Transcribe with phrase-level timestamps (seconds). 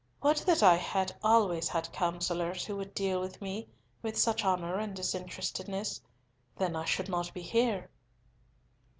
[0.23, 3.67] "Would that I had always had counsellors who would deal with me
[4.01, 6.01] with such honour and disinterestedness.
[6.57, 7.87] Then should I not be here."